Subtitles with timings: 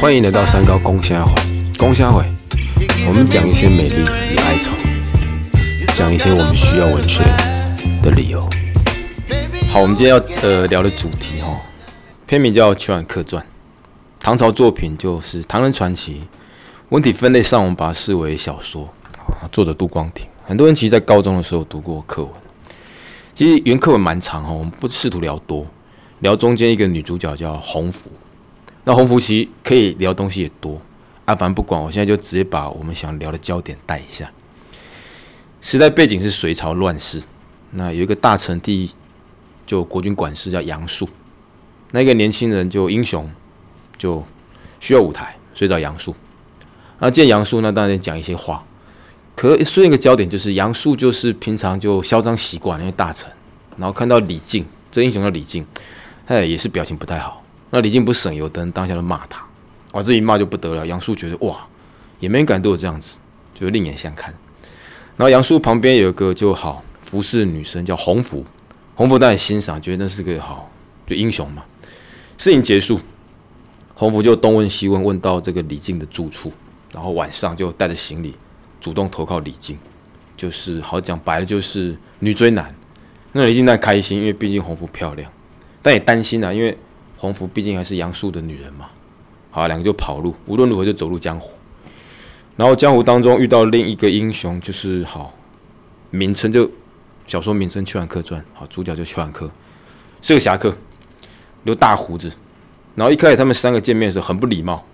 [0.00, 1.34] 欢迎来到三高公虾会，
[1.76, 2.24] 公虾会，
[3.06, 4.02] 我们讲一些美丽
[4.32, 4.70] 与哀愁，
[5.94, 7.22] 讲一些我们需要文学
[8.02, 8.48] 的理由。
[9.70, 11.54] 好，我们今天要呃聊的主题哈，
[12.26, 13.42] 片名叫《邱婉客传》，
[14.18, 16.22] 唐朝作品就是唐人传奇。
[16.88, 18.88] 文体分类上，我们把它视为小说。
[19.52, 22.32] 作者杜光庭，很多人其实，在高中的时候读过课文。
[23.34, 25.66] 其实原课文蛮长哈，我们不试图聊多，
[26.20, 28.10] 聊中间一个女主角叫洪福。
[28.84, 30.80] 那洪福其实可以聊东西也多
[31.24, 34.30] 啊，反正不管，我现在就直接把我们想聊的焦点带一下。
[35.60, 37.22] 时代背景是隋朝乱世，
[37.72, 38.90] 那有一个大臣第一
[39.66, 41.08] 就国君管事叫杨素，
[41.90, 43.30] 那一个年轻人就英雄，
[43.98, 44.24] 就
[44.80, 46.14] 需要舞台，所以找杨素。
[47.00, 48.64] 那见杨素，那当然讲一些话。
[49.36, 53.30] 可说一个焦点就是杨素就是平常就嚣张习惯那些大臣，
[53.76, 55.64] 然后看到李靖这英雄叫李靖，
[56.28, 57.42] 他也是表情不太好。
[57.70, 59.42] 那李靖不省油灯，当下就骂他，
[59.92, 60.86] 哇，这一骂就不得了。
[60.86, 61.66] 杨素觉得哇，
[62.20, 63.16] 也没人敢对我这样子，
[63.54, 64.34] 就另眼相看。
[65.16, 68.44] 然后杨素旁边有一个就好服侍女生叫洪福，
[68.94, 70.70] 洪福当然欣赏，觉得那是个好
[71.06, 71.64] 就英雄嘛。
[72.36, 73.00] 事情结束，
[73.94, 76.52] 洪福就东问西问，问到这个李靖的住处，
[76.92, 78.36] 然后晚上就带着行李。
[78.80, 79.76] 主动投靠李靖，
[80.36, 82.72] 就是好讲白了，就是女追男。
[83.32, 85.28] 那李靖当然开心，因为毕竟洪福漂亮，
[85.88, 86.76] 但也担心啊，因为
[87.16, 88.90] 洪福毕竟还是杨素的女人嘛。
[89.50, 91.50] 好，两个就跑路，无论如何就走入江湖。
[92.58, 95.32] 然后江湖当中遇到另一个英雄，就是好
[96.10, 96.70] 名称就
[97.26, 98.38] 小说名称《秋兰客传》。
[98.52, 99.50] 好，主角就秋兰客，
[100.20, 100.76] 是个侠客，
[101.64, 102.30] 留大胡子。
[102.94, 104.84] 然后一开始他们三个见面的时候很不礼貌，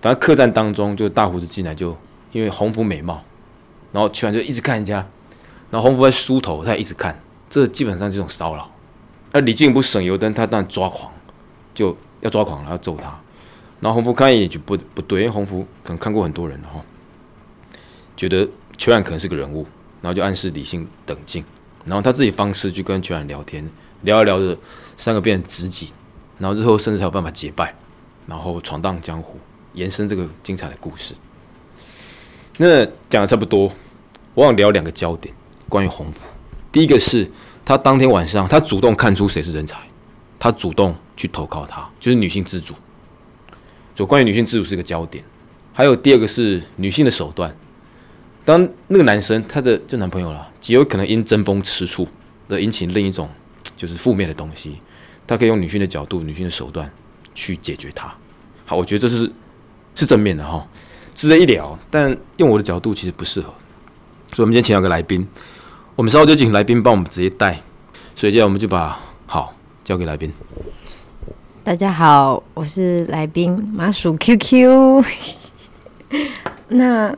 [0.00, 1.96] 反正客栈当中就大胡子进来就。
[2.32, 3.22] 因为洪福美貌，
[3.92, 5.06] 然后邱然就一直看人家，
[5.70, 8.71] 然后洪福在梳头，他也一直看，这基本上这种骚扰。
[9.32, 11.10] 那李靖不省油灯，他当然抓狂，
[11.74, 13.18] 就要抓狂了，要揍他。
[13.80, 16.84] 然后洪福看一眼就不不对，因为洪福可能看过很多人了哈，
[18.16, 19.66] 觉得邱然可能是个人物，
[20.00, 21.44] 然后就暗示李信冷静，
[21.84, 23.68] 然后他自己方式就跟邱然聊天，
[24.02, 24.56] 聊一聊着，
[24.96, 25.90] 三个变成知己，
[26.38, 27.74] 然后之后甚至才有办法结拜，
[28.26, 29.36] 然后闯荡江湖，
[29.72, 31.14] 延伸这个精彩的故事。
[32.58, 33.72] 那讲的差不多，
[34.34, 35.34] 我想聊两个焦点，
[35.68, 36.28] 关于洪福。
[36.70, 37.28] 第一个是
[37.64, 39.78] 他当天晚上，他主动看出谁是人才，
[40.38, 42.74] 他主动去投靠他，就是女性自主。
[43.94, 45.22] 就关于女性自主是一个焦点。
[45.72, 47.54] 还有第二个是女性的手段。
[48.44, 52.08] 当那个男生他的就男朋友了，极有可能因争风吃醋
[52.48, 53.28] 而引起另一种
[53.76, 54.78] 就是负面的东西，
[55.26, 56.90] 他可以用女性的角度、女性的手段
[57.34, 58.12] 去解决它。
[58.66, 59.30] 好，我觉得这是
[59.94, 60.66] 是正面的哈。
[61.14, 63.48] 值得一聊，但用我的角度其实不适合，
[64.32, 65.28] 所以我们今天请到个来宾，
[65.94, 67.60] 我们稍后就请来宾帮我们直接带，
[68.14, 69.52] 所以接下来我们就把好
[69.84, 70.32] 交给来宾。
[71.62, 75.04] 大家好，我是来宾麻薯 QQ。
[76.68, 77.14] 那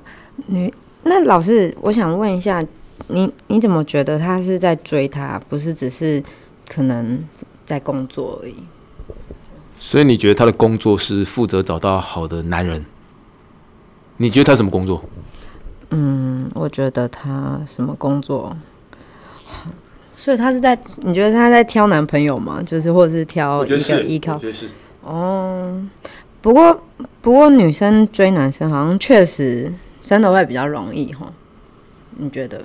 [0.46, 0.74] 女
[1.04, 2.60] 那老师，我想问一下，
[3.06, 6.20] 你你怎么觉得他是在追她，不是只是
[6.68, 7.24] 可能
[7.64, 8.56] 在工作而已？
[9.78, 12.84] 所以你觉得他的工作是负责找到好的男人？
[14.16, 15.04] 你觉得他什么工作？
[15.96, 18.56] 嗯，我觉得他什么工作？
[20.12, 22.60] 所以他是在你觉得他在挑男朋友吗？
[22.66, 24.40] 就是或者是挑一个依靠？
[25.02, 25.80] 哦，
[26.40, 26.82] 不过
[27.20, 29.72] 不过女生追男生好像确实
[30.02, 31.32] 真的会比较容易哈？
[32.16, 32.64] 你觉得？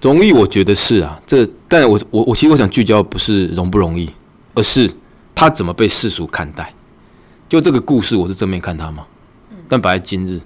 [0.00, 1.20] 容易，我觉得是啊。
[1.24, 4.10] 这，但我我我其实我想聚焦不是容不容易，
[4.54, 4.90] 而是
[5.32, 6.74] 他怎么被世俗看待。
[7.48, 9.06] 就这个故事，我是正面看他吗？
[9.68, 10.40] 但摆在今日。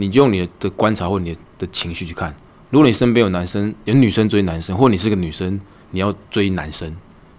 [0.00, 2.34] 你就用你的观察或你的情绪去看，
[2.70, 6.90] 如果你身边有男生、有女生追男生，或你是个女生，你要追男生，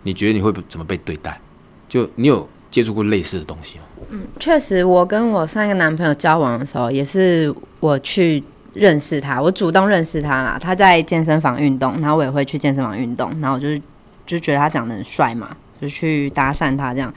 [0.04, 1.42] 你觉得你会怎么被对待？
[1.90, 3.86] 就你有接触过类似的东西吗？
[4.12, 10.60] 嗯，确实，我跟我上一个男朋友交往的时候，也是我去认识他，我主动认识他啦。
[10.62, 13.82] 他在健身房运动，然后我也会去健身房运动，然后我就是
[14.28, 17.12] 就觉得他长得很帅嘛，就去搭讪他这样。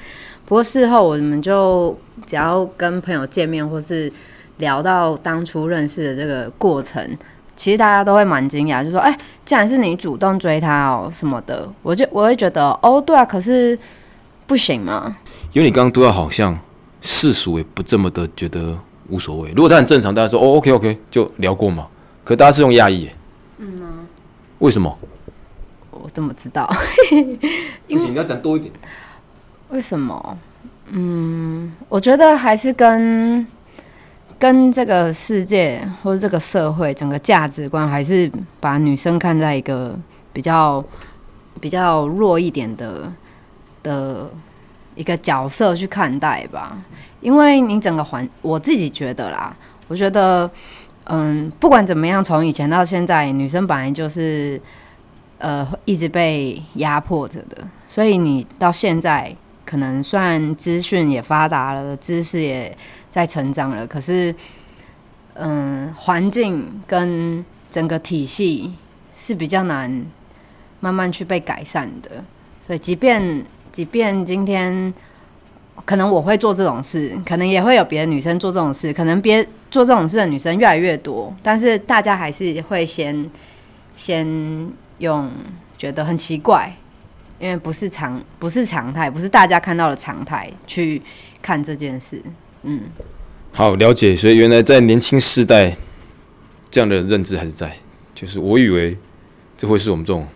[0.46, 1.94] 不过事后我们就
[2.24, 4.10] 只要跟朋友见面或是。
[4.58, 7.16] 聊到当初认识的这个过程，
[7.56, 13.78] 其实大家都会蛮惊讶，就说：“哎，既然是你主动追他哦，什么的。”我就我会觉得，哦，对啊，可是
[14.46, 15.16] 不行吗？
[15.52, 16.58] 因为你刚刚都要好像
[17.00, 18.76] 世俗也不这么的觉得
[19.08, 19.50] 无所谓。
[19.50, 21.86] 如果他很正常，大家说：“哦，OK OK，就聊过嘛。”
[22.24, 23.10] 可大家是用压抑，
[23.58, 23.86] 嗯啊？
[24.60, 24.96] 为什么？
[25.90, 26.66] 我怎么知道？
[27.88, 28.72] 不行，你要讲多一点。
[29.70, 30.38] 为什么？
[30.90, 33.46] 嗯，我觉得还是跟。
[34.44, 38.30] 跟这个世界或者这个社会整个价值观，还是
[38.60, 39.98] 把女生看在一个
[40.34, 40.84] 比较
[41.62, 43.10] 比较弱一点的
[43.82, 44.30] 的
[44.96, 46.76] 一个角色去看待吧，
[47.22, 49.56] 因为你整个环，我自己觉得啦，
[49.88, 50.50] 我觉得，
[51.04, 54.60] 嗯，不管怎么样，从以前到现在，女生本来就是
[55.38, 62.76] 呃一直被压迫着的，所以你到现在可能虽然资讯也发达了，知识也
[63.14, 64.34] 在成长了，可是，
[65.34, 68.74] 嗯，环境跟整个体系
[69.14, 70.04] 是比较难
[70.80, 72.24] 慢慢去被改善的，
[72.60, 74.92] 所以即便即便今天
[75.84, 83.30] 可能我会做这种事，可能也会有别的女生做这种事，可能别做这种事的女生越来越多，但是大家还是会先
[83.94, 84.26] 先
[84.98, 85.30] 用
[85.76, 86.76] 觉得很奇怪，
[87.38, 91.00] 因为不是常不是常态，不是大家看到的常态去
[91.40, 92.20] 看这件事。
[92.64, 92.80] 嗯，
[93.52, 95.76] 好了解，所以原来在年轻世代
[96.70, 97.76] 这样的认知还是在，
[98.14, 98.96] 就是我以为
[99.56, 100.26] 这会是我们这种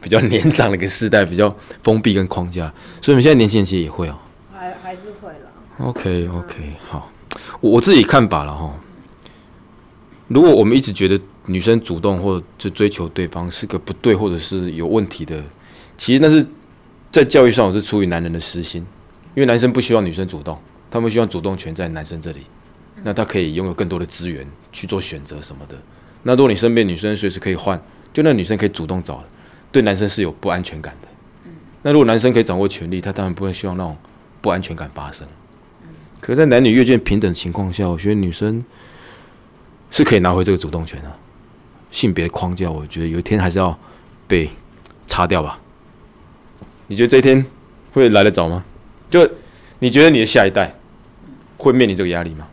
[0.00, 4.18] 比较年长的一个世代比较封闭跟框架，所以我们现在年轻人其实也会哦。
[4.52, 5.48] 还还是会了。
[5.78, 6.54] OK OK，
[6.88, 7.10] 好，
[7.60, 8.74] 我我自己看法了哈。
[10.28, 15.42] 如果我们一直觉得女生主动或者追求对方是个不对或者是有问题的，
[15.96, 16.46] 其实那是
[17.10, 18.80] 在教育上我是出于男人的私心，
[19.34, 20.58] 因为男生不希望女生主动，
[20.92, 22.42] 他们希望主动权在男生这里，
[23.02, 25.74] 那他可以拥有更多的资源去做选择什么的。
[26.22, 29.24] 那如果你身边女生随时可以换，就那女生可以主动找，
[29.72, 31.08] 对男生是有不安全感的。
[31.80, 33.96] 那如果男生可以掌握权力，他当然不会希望那种
[34.42, 35.26] 不安全感发生。
[36.20, 38.62] 可是在男女越见平等的情况下，我觉得女生
[39.90, 41.10] 是可以拿回这个主动权的、
[41.90, 43.76] 性别框架，我觉得有一天还是要
[44.28, 44.50] 被
[45.06, 45.58] 擦掉吧。
[46.86, 47.44] 你觉得这一天
[47.94, 48.62] 会来得早吗？
[49.10, 49.26] 就
[49.78, 50.72] 你觉得你的下一代
[51.62, 52.48] 会面临这个压力吗？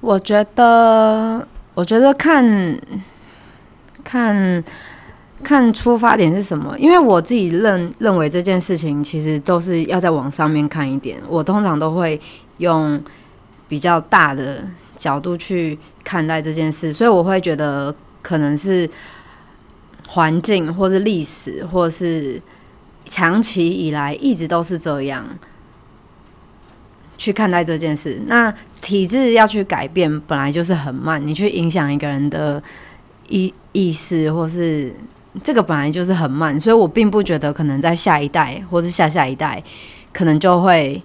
[0.00, 2.44] 我觉得，我觉得看
[4.02, 4.64] 看
[5.44, 11.20] 看出发点是什么，因为我自己认认为这件事情其实都是要在往上面看一点。
[11.28, 12.20] 我通常都会
[12.56, 13.00] 用
[13.68, 14.66] 比较大的
[14.96, 18.88] 角度去看待这件事，所以我会觉得可能是
[20.08, 22.42] 环境，或是历史，或是
[23.04, 25.24] 长期以来一直都是这样。
[27.18, 31.24] 去看待这件事，那体制要去改变，本来就是很慢。
[31.26, 32.62] 你去影响一个人的
[33.28, 34.92] 意意识，或是
[35.42, 39.62] 这个本来就是很慢，所以我并不觉得可能在下一代或是下下一代，
[40.12, 41.02] 可能就会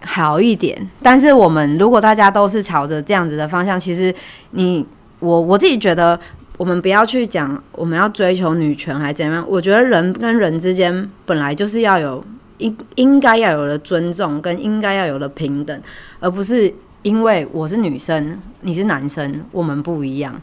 [0.00, 0.88] 好一点。
[1.02, 4.12] 但是我们如果大家都是朝着这样子的方向，其实
[4.52, 4.84] 你
[5.20, 6.18] 我我自己觉得，
[6.56, 9.44] 我们不要去讲我们要追求女权还怎样。
[9.46, 12.24] 我觉得人跟人之间本来就是要有。
[12.58, 15.80] 应应该要有的尊重跟应该要有的平等，
[16.20, 16.72] 而不是
[17.02, 20.40] 因为我是女生，你是男生，我们不一样。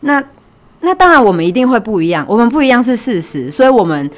[0.00, 0.22] 那
[0.80, 4.10] 那当然我们一定会不一样，我们不一样是事实，所以我们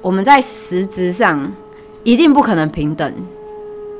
[0.00, 1.52] 我们在实质上
[2.04, 3.12] 一定不可能平等。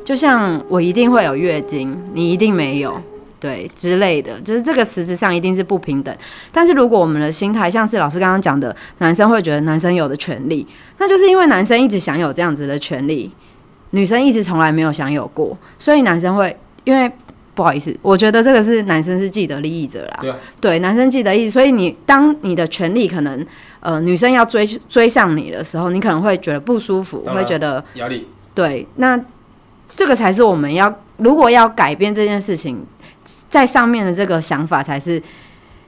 [0.04, 3.00] 就像我一定会有月经，你一定没有。
[3.40, 6.12] 对之类的，就是这个实质上一定是不平等。
[6.50, 10.66] 但是如果我们的心态像是老师刚刚讲的，男生会觉得男生有的权利，
[10.98, 13.30] 那就是因为男生一直享有这样子的权利，
[13.90, 17.08] 女生一直从来没有享有过，所以男生会因为
[17.54, 20.18] 不好意思，我觉得这个是男生是既得利益者啦。
[20.20, 23.46] 对啊，对，男生既得利益，所以你当你的权利可能
[23.78, 28.26] 呃女生要追追上你的时候，你可能会觉得不舒服，会觉得压力。
[28.52, 29.20] 对，那
[29.88, 32.84] 这个才是我们要如果要改变这件事情。
[33.48, 35.20] 在上面的这个想法才是，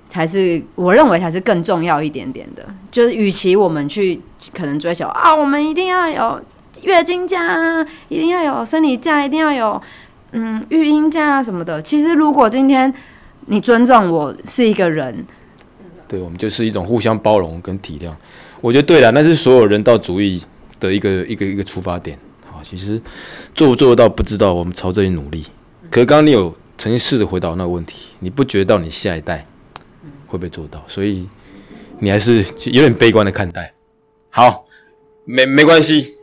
[0.09, 2.67] 才是我认为才是更重要一点点的。
[2.91, 4.21] 就是与其我们去
[4.55, 6.41] 可能追求啊，我们一定要有
[6.83, 9.81] 月经假，一定要有生理假，一定要有
[10.33, 11.81] 嗯育婴假啊什么的。
[11.83, 12.93] 其实如果今天
[13.47, 15.25] 你尊重我是一个人，
[16.09, 18.11] 对我们就是一种互相包容跟体谅。
[18.61, 20.43] 我觉得对了，那是所有人道主义
[20.79, 22.19] 的一个一个一个出发点。
[22.51, 23.01] 好，其实
[23.55, 25.45] 做不做得到不知道，我们朝这里努力。
[25.91, 26.55] 可刚刚你有。
[26.81, 29.47] 曾经试着回答那个问题，你不觉得到你下一代
[30.27, 30.83] 会不会做到？
[30.89, 31.29] 所以
[31.99, 33.71] 你还是有点悲观的看待。
[34.31, 34.65] 好，
[35.27, 36.15] 没没关系，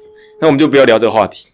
[0.42, 1.50] 那我们就不要聊这个话题。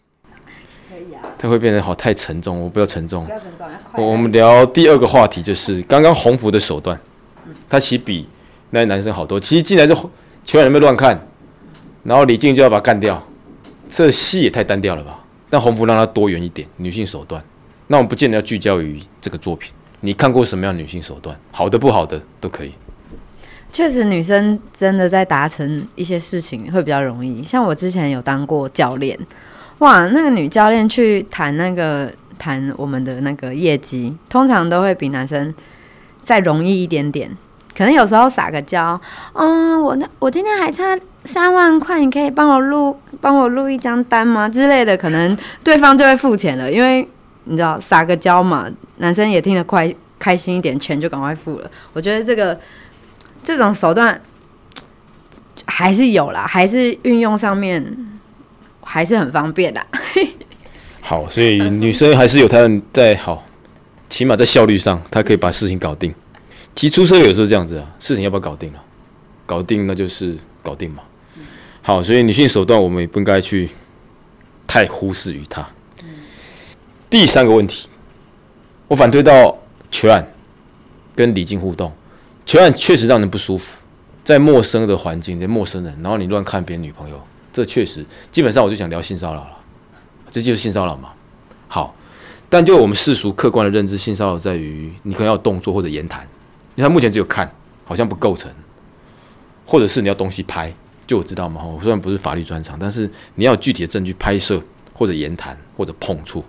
[0.89, 1.19] 可以啊。
[1.37, 3.25] 它会变得好太沉重，我不要沉重。
[3.25, 4.01] 不要沉重，要快。
[4.01, 6.97] 我们聊第二个话题，就是刚刚红福的手段，
[7.67, 8.25] 他其实比
[8.69, 9.37] 那些男生好多。
[9.37, 9.93] 其实进来就
[10.45, 11.27] 球员有没有乱看，
[12.03, 13.21] 然后李静就要把他干掉，
[13.89, 15.25] 这戏也太单调了吧？
[15.49, 17.43] 但红福让他多元一点，女性手段。
[17.93, 21.37] 那我不见得要聚焦于这个作品，你看过什么样女性手段？
[21.51, 22.71] 好的、不好的都可以。
[23.71, 27.43] 确实，女生真的在达成一些事情会比较容易。
[27.43, 29.15] 像我之前有当过教练，
[29.77, 35.53] 哇，那个女教练去谈那个谈我们的那个业绩，通常都会比男生
[36.23, 37.29] 再容易一点点。
[37.77, 38.99] 可能有时候撒个娇，
[39.33, 47.07] 嗯，我那我今天还差三万块，你可以帮我录帮我录一张单吗之类的，可能对方就会付钱了，因为
[47.45, 51.69] 你知道撒个娇嘛，男生也听得快开心一点，钱就赶快付了。
[51.93, 52.59] 我觉得这个
[53.43, 54.19] 这种手段
[55.65, 57.85] 还是有啦，还是运用上面
[58.81, 59.85] 还是很方便的。
[61.01, 63.45] 好，所以女生还是有她的在好，
[64.09, 66.13] 起码在效率上，她可以把事情搞定。
[66.75, 68.81] 其实出车有时候这样子啊，事情要不要搞定了？
[69.45, 71.03] 搞定那就是搞定嘛。
[71.81, 73.69] 好，所以女性手段我们也不应该去
[74.65, 75.67] 太忽视于它。
[77.13, 77.87] 第三个问题，
[78.87, 79.55] 我反对到
[79.91, 80.27] 求爱
[81.15, 81.93] 跟李静互动，
[82.43, 83.83] 求爱确实让人不舒服，
[84.23, 89.57] 在陌生的环境，在陌生人，然后你乱看别人女朋友，这确实基本上我就想聊性骚扰了，
[90.31, 91.09] 这就是性骚扰嘛。
[91.67, 91.93] 好，
[92.49, 96.27] 但就我们世俗客观的认知，性骚扰在于你可能要动作或者言谈。
[96.73, 97.47] 因为他目前只有看，
[97.85, 98.51] 好像不构成，
[99.67, 100.73] 或者是你要东西拍，
[101.05, 101.63] 就我知道嘛。
[101.63, 104.59] 我虽然不是法律专长，但是你要具体的证据拍摄，
[104.95, 106.43] 或者言谈，或者碰触，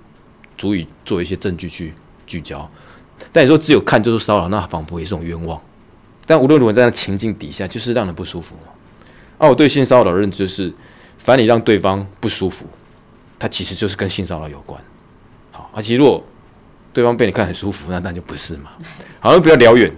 [0.57, 1.93] 足以做一些证据去
[2.27, 2.69] 聚焦。
[3.33, 5.61] 但你说只有看就是骚扰，那仿佛也是种冤枉。
[6.27, 8.73] 但无论如何，在那情境底下，就是让人不舒服嘛。
[9.39, 10.73] 而我对性骚扰的认知是，
[11.19, 12.67] 凡你让对方不舒服，
[13.39, 14.81] 它其实就是跟性骚扰有关。
[15.53, 16.23] 好，而且如果
[16.93, 18.71] 对方被你看很舒服，那那就不是嘛。
[19.21, 19.93] 好，像不要聊远。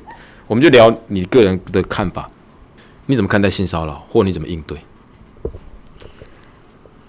[0.47, 2.29] 我们就聊你个人的看法，
[3.07, 4.79] 你怎么看待性骚扰，或你怎么应对？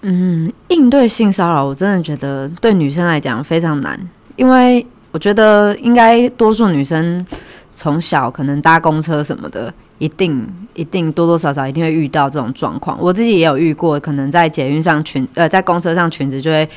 [0.02, 3.98] 嗯，应对性骚扰，我真的觉得对女生来讲非常难，
[4.36, 7.26] 因为我觉得应该多数女生
[7.72, 12.96] 从小可能搭公车什么的，一定一定多多少少一定会遇到这种状况。
[13.00, 16.68] 我自己也有遇过，可能在捷运上裙呃，在公车上裙子就会。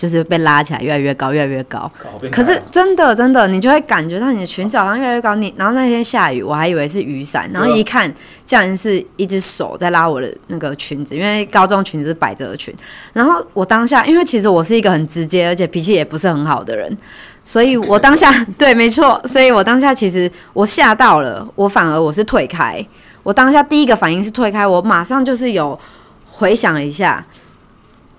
[0.00, 1.92] 就是被拉起来越来越高，越来越高。
[2.32, 5.34] 可是真的真的，你就会感觉到你的裙子好像越来越高。
[5.34, 8.10] 你然后那天下雨，我还以为是雨伞，然后一看，
[8.46, 11.14] 竟然是一只手在拉我的那个裙子。
[11.14, 12.74] 因为高中裙子是百褶裙。
[13.12, 16.96] 然后我当下，因为其实我是一个很直接，而且脾气也不是很好的人，
[17.44, 22.82] 所以我当下 对，没错，所以我当下其实我吓到了，我反而我是退开。
[23.22, 25.78] 我当下第一个反应是退开，我马上就是有
[26.24, 27.22] 回想了一下。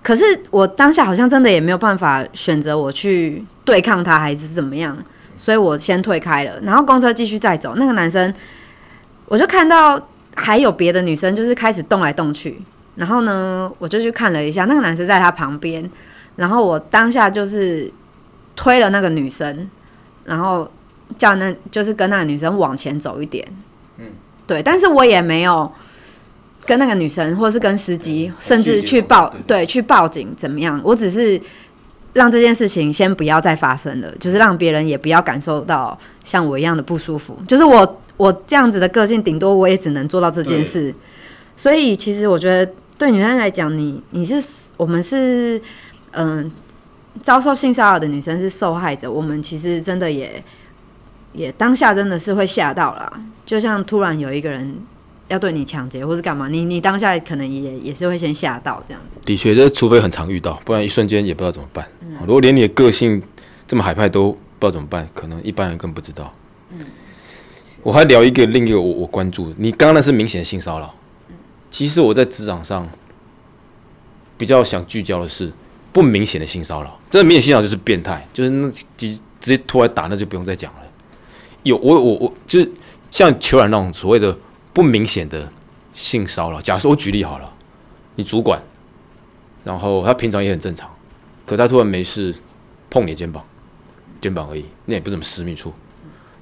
[0.02, 4.98] 可是我当下好像真的也没有办法选择我去对抗他还是怎么样，
[5.36, 6.58] 所以我先退开了。
[6.62, 8.34] 然后公车继续再走，那个男生
[9.26, 12.60] 我就看到还有别的女生就是开始动来动去，
[12.96, 15.88] 然后呢我就去看了一下，那个男生在他旁边，
[16.34, 17.88] 然后我当下就是
[18.56, 19.70] 推了那个女生，
[20.24, 20.68] 然后
[21.16, 23.46] 叫那就是跟那个女生往前走一点，
[23.98, 24.06] 嗯，
[24.48, 25.72] 对，但是我也没有。
[26.64, 30.80] 跟那个女生，或者是跟司机，甚至去报对去报警怎么样？
[30.84, 31.40] 我只是
[32.12, 37.36] 让这件事情先不要再发生了，就是让别人也不要感受到像我一样的不舒服。
[37.48, 40.94] 就是我我这样子的个性，顶多我也只能做到这件事。
[41.56, 44.40] 所以其实我觉得，对女生来讲，你你是
[44.76, 45.60] 我们是
[46.12, 46.48] 嗯
[47.22, 50.42] 遭受性骚扰的女生是受害者，我们其实真的也
[51.32, 54.76] 也当下真的是会吓到了，就像突然有一个人。
[55.32, 56.46] 要对你抢劫或是干嘛？
[56.46, 59.18] 你你当下可能也也是会先吓到这样子。
[59.24, 61.88] 的确，这除非很常遇到，不然一瞬间也不知道怎么办。
[62.20, 63.20] 如果连你的个性
[63.66, 66.30] 这么海派都不知道怎么办，可能一般人更不知道。
[66.70, 66.84] 嗯，
[67.82, 70.94] 我还聊一个另一个我我关注，你刚刚那是明显的性骚扰。
[71.70, 72.86] 其实我在职场上
[74.36, 75.50] 比较想聚焦的是
[75.94, 77.00] 不明显的性骚扰。
[77.08, 80.80] 这明显性骚扰就是变态，就是那直直接拖来打，那就不用再讲了。
[81.62, 82.70] 有我我我就是
[83.10, 84.36] 像球然那种所谓的。
[84.72, 85.52] 不明显的
[85.92, 87.52] 性骚扰，假设我举例好了，
[88.14, 88.62] 你主管，
[89.64, 90.90] 然后他平常也很正常，
[91.44, 92.34] 可他突然没事
[92.88, 93.44] 碰你肩膀，
[94.20, 95.72] 肩膀而已，那也不怎么私密处，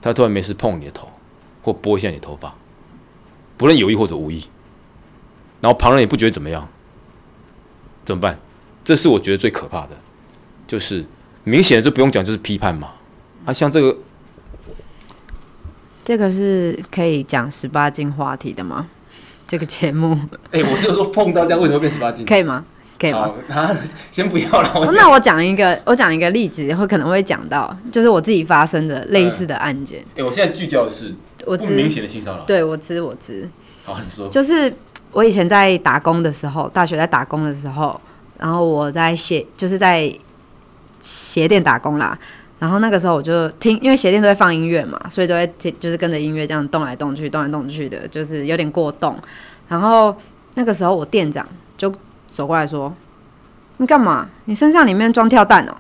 [0.01, 1.09] 他突然没事碰你的头，
[1.63, 2.55] 或拨一下你头发，
[3.57, 4.47] 不论有意或者无意，
[5.61, 6.69] 然后旁人也不觉得怎么样，
[8.05, 8.39] 怎么办？
[8.85, 9.97] 这是我觉得最可怕的，
[10.67, 11.05] 就是
[11.43, 12.93] 明显的就不用讲，就是批判嘛，
[13.45, 13.97] 啊，像这个。
[16.11, 18.89] 这个是可以讲十八禁话题的吗？
[19.47, 20.19] 这个节目？
[20.51, 22.27] 哎，我是有说碰到这样为什么变十八禁？
[22.27, 22.65] 可以吗？
[22.99, 23.33] 可以吗？
[23.49, 23.71] 啊，
[24.11, 24.91] 先不要了。
[24.93, 30.05] 那我讲一个，我讲一个例子，会可能会讲到，就是我自己发生的类似的案件。
[30.17, 31.15] 哎，我现在聚焦的是
[31.45, 32.43] 不明显的性骚扰。
[32.43, 33.49] 对，我知我知。
[33.85, 34.27] 好，你说。
[34.27, 34.75] 就是
[35.13, 38.01] 我以前在打工的时候，大学在打工的时候，
[38.37, 40.13] 然后我在鞋，就是在
[40.99, 42.19] 鞋店打工啦。
[42.61, 49.17] 然后那个时候我就听，因为鞋店都会放音乐嘛，所以都会听，就是跟着音乐这样动来动去、动来动去的，就是有点过动。
[49.67, 50.15] 然后
[50.55, 51.45] 那个时候我店长
[51.77, 51.93] 就
[52.29, 52.95] 走过来说
[53.79, 54.29] ：“你干嘛？
[54.45, 55.75] 你身上里面装跳蛋哦？”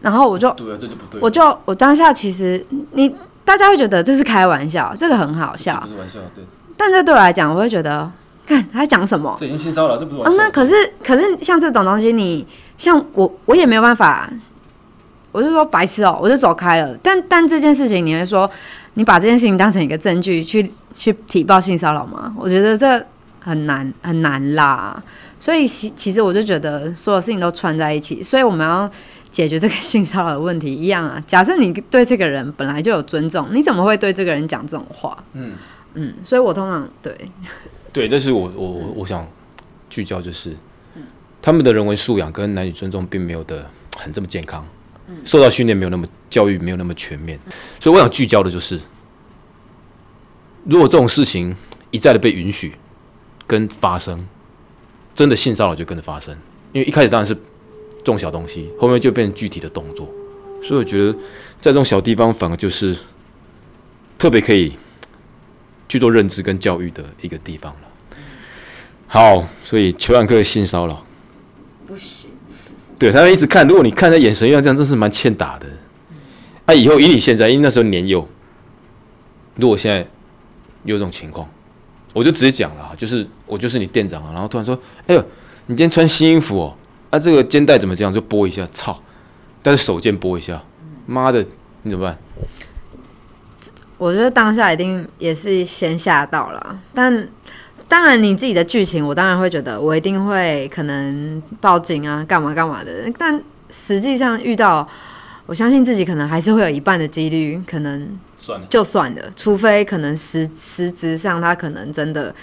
[0.00, 1.20] 然后我就，对啊，这就不对。
[1.20, 3.12] 我就我当下其实你
[3.44, 6.44] 大家会觉得这是开玩笑，这个很好笑不，是玩笑，对，
[6.76, 8.08] 但这对我来讲，我会觉得，
[8.46, 9.34] 看他在讲什么。
[9.38, 14.30] 这已经性骚扰，这不是哦，那可是可是像这种东西你，像我我也没有办法，
[15.34, 16.96] 我就说白痴哦、我就走开了。
[17.02, 18.48] 但但这件事情，你会说
[18.94, 22.32] 你把这件事情当成一个证据去去提报性骚扰吗？
[22.38, 23.04] 我觉得这
[23.40, 25.02] 很难很难啦。
[25.40, 28.88] 所以其其实我就觉得所有事情都串在一起，所以我们要
[29.32, 31.20] 解决这个性骚扰的问题一样啊。
[31.26, 35.18] 假设你对这个人本来就有尊重，你怎么会对这个人讲这种话？
[35.32, 35.52] 嗯
[35.94, 37.12] 嗯，所以我通常对
[37.92, 39.26] 对，但是我我我我想
[39.90, 40.56] 聚焦就是，
[41.42, 44.66] 他们的人文素养跟男女尊重并没有的很这么健康，
[45.24, 47.38] 受到训练没有那么教育没有那么全面，
[47.78, 48.80] 所以我想聚焦的就是，
[50.64, 51.54] 如果这种事情
[51.90, 52.72] 一再的被允许
[53.46, 54.26] 跟发生，
[55.14, 56.34] 真的性骚扰就跟着发生，
[56.72, 60.10] 因为一开始当然是这种小东西，后面就变成具体的动作，
[60.62, 61.12] 所以我觉得
[61.60, 62.96] 在这种小地方反而就是
[64.16, 64.72] 特别可以
[65.88, 67.80] 去做认知跟教育的一个地方了。
[69.06, 71.06] 好，所以裘兰克性骚扰。
[71.86, 72.30] 不行。
[72.98, 75.66] 对他们一直看，如果你看他眼神要这样，真是蛮欠打的。
[76.66, 78.26] 啊，以后以你现在，因为那时候年幼，
[79.56, 79.98] 如果现在
[80.84, 81.48] 有这种情况，
[82.12, 85.20] 我就直接讲了啊，就是我就是你店长啊，然后突然说，哎呦，
[85.66, 86.76] 你今天穿新衣服哦，
[87.10, 88.12] 啊，这个肩带怎么这样？
[88.12, 89.02] 就拨一下，操！
[89.62, 90.62] 但是手贱拨一下，
[91.06, 91.44] 妈的，
[91.82, 92.18] 你怎么办？
[93.96, 97.28] 我觉得当下一定也是先吓到了，但
[97.86, 102.90] 当然你自己的剧情，我当然会觉得我一定会可能报警啊，干嘛干嘛的。
[103.18, 104.86] 但实际上遇到，
[105.46, 112.34] 我相信自己可能还是会有一半的几率，可能算了，就算了，除非可能实实质上他可能真的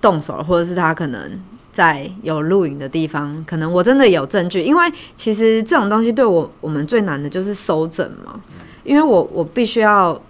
[0.00, 1.40] 动手了，或者是他可能
[1.72, 8.40] 在有录影的地方，可能我真的有证据，因为其实这种东西对我我们最难的就是收证嘛，
[8.82, 10.20] 因为我我必须要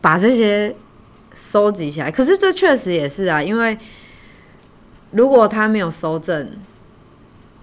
[0.00, 0.74] 把这些
[1.34, 3.76] 收集起来，可是这确实也是啊，因为
[5.10, 6.50] 如果他没有收证，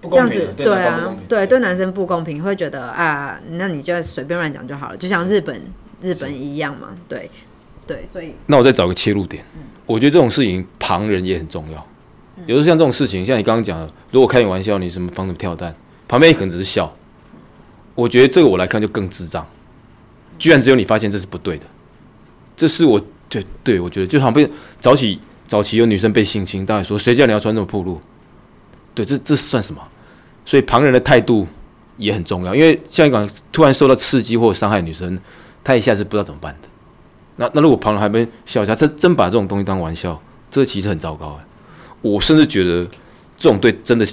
[0.02, 1.58] 这样子，对啊，对，对。
[1.60, 5.60] 男生不公平，会觉得啊，那你就随便乱讲就好了，就像日本
[6.00, 7.30] 日本一样嘛，对
[7.86, 9.44] 对，所以那我再找个切入点，
[9.84, 11.86] 我觉得这种事情旁人也很重要。
[12.46, 15.74] 有时候像这种事情，像你刚刚讲的，如果开你玩笑，你什么放什么跳蛋，
[16.08, 16.90] 旁边可能只是笑。
[17.94, 19.46] 我觉得这个我来看就更智障，
[20.38, 21.66] 居然只有你发现这是不对的，
[22.56, 22.98] 这是我
[23.30, 24.46] 对对我觉得就好像被
[24.78, 27.98] 早起早期有女生被性侵，大家说谁叫你要穿这么暴露？
[28.94, 29.80] 对，这这算什么？
[30.44, 31.46] 所以旁人的态度
[31.96, 35.18] 也很重要，因为像一个突然受到刺激或伤害女生，
[35.62, 36.68] 她一下子不知道怎么办的。
[37.36, 41.46] 那那如果旁人还没笑一下，他真把这种东西当玩笑，这其实很糟糕哎。
[42.02, 42.84] 我甚至觉得
[43.38, 44.06] 这种对真的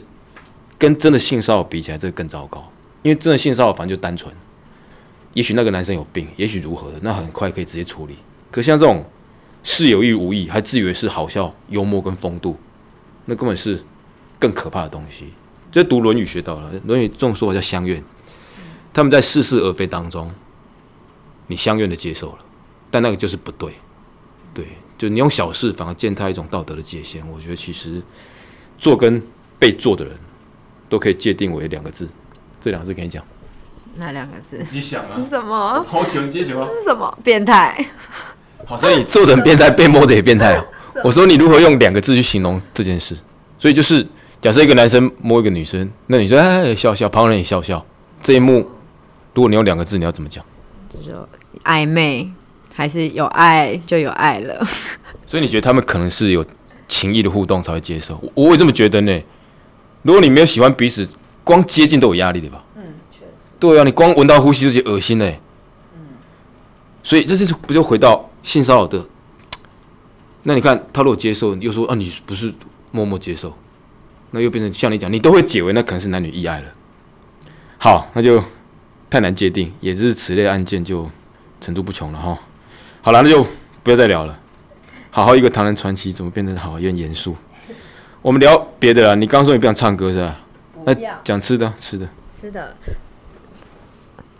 [0.77, 2.71] 跟真的性骚扰比起来，这个更糟糕。
[3.03, 4.33] 因为真的性骚扰反正就单纯，
[5.33, 8.17] 也许那个男生有病，也许如何的，那很快可以直接处理。
[8.51, 9.05] 可像这种
[9.63, 12.57] 是有意无意，还自以为是好笑、幽默跟风度，
[13.25, 13.83] 那根本是
[14.39, 15.33] 更可怕的东西。
[15.71, 18.03] 这读《论语》学到了，《论语》这种说法叫相怨。
[18.93, 20.31] 他们在似是而非当中，
[21.47, 22.39] 你相怨的接受了，
[22.89, 23.73] 但那个就是不对。
[24.53, 24.65] 对，
[24.97, 27.23] 就你用小事反而践踏一种道德的界限。
[27.29, 28.01] 我觉得其实
[28.77, 29.21] 做跟
[29.59, 30.17] 被做的人
[30.89, 32.09] 都可以界定为两个字，
[32.59, 33.23] 这两个字跟你讲，
[33.97, 35.29] 哪两个字你想啊是。
[35.29, 35.83] 什么？
[35.83, 36.67] 好球，你接球啊！
[36.73, 37.19] 是什么？
[37.23, 37.85] 变态？
[38.67, 40.65] 好，所以做的很变态，被摸的也变态啊。
[41.03, 43.15] 我说你如何用两个字去形容这件事？
[43.57, 44.05] 所以就是
[44.41, 47.83] 假设一个男生摸一个女生，那女生哎笑笑，旁人也笑笑。
[48.21, 48.69] 这一幕，
[49.33, 50.43] 如果你用两个字，你要怎么讲？
[50.89, 51.13] 这就
[51.63, 52.29] 暧昧，
[52.73, 54.67] 还是有爱就有爱了？
[55.25, 56.45] 所以你觉得他们可能是有
[56.89, 58.19] 情谊的互动才会接受？
[58.35, 59.21] 我我也这么觉得呢。
[60.01, 61.07] 如果你没有喜欢彼此，
[61.43, 62.63] 光接近都有压力的吧？
[62.75, 63.55] 嗯，确实。
[63.59, 65.39] 对啊，你光闻到呼吸就觉得恶心嘞。
[65.95, 65.99] 嗯。
[67.03, 69.05] 所以这是不就回到性骚扰的？
[70.43, 72.53] 那你看他如果接受，又说啊你不是
[72.91, 73.53] 默默接受，
[74.31, 76.71] 那又变成像你讲，你都会解围那可能是男女意爱了。
[77.77, 78.41] 好，那就
[79.09, 81.11] 太难界定，也是此类案件就
[81.59, 82.39] 层出不穷了哈。
[83.01, 83.45] 好了，那就
[83.83, 84.39] 不要再聊了。
[85.11, 87.35] 好好一个唐人传奇，怎么变得好有点严肃？
[88.21, 89.15] 我们聊别的啦。
[89.15, 90.39] 你刚刚说你不想唱歌是吧？
[90.85, 92.07] 那讲吃的，吃的。
[92.39, 92.77] 吃的，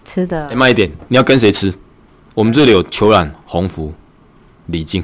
[0.06, 0.56] 吃的哎、。
[0.56, 1.74] 慢一点，你要跟谁吃？
[2.38, 3.92] 我们这里有球染、红福、
[4.68, 5.04] 李静。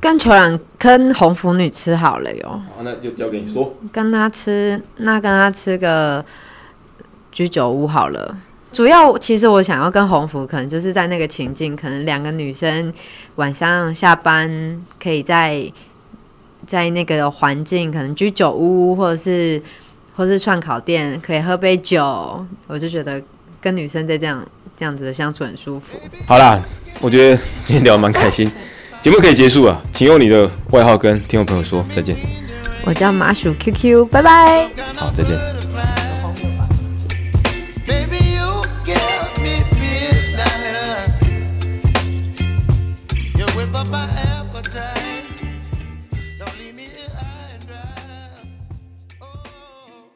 [0.00, 3.76] 跟球染跟红福女吃好了哟，好，那就交给你说。
[3.92, 6.24] 跟她吃，那跟她吃个
[7.30, 8.34] 居酒屋好了。
[8.72, 12.90] 主要其实我想要跟红福，可能就是在那个情境，可能两个女生
[13.34, 15.70] 晚上下班可以在
[16.66, 19.62] 在那个环境，可能居酒屋或者是
[20.16, 22.46] 或是串烤店，可以喝杯酒。
[22.66, 23.22] 我就觉得
[23.60, 24.42] 跟女生在这样
[24.76, 25.98] 这样子的相处很舒服。
[26.26, 26.60] 好啦，
[27.00, 28.50] 我觉得今天聊得蛮开心，
[29.00, 32.16] 节目可以结束了，请用你的外号跟听众朋友说再见。
[32.84, 34.68] 我叫麻薯 QQ，拜拜。
[34.96, 36.01] 好，再见。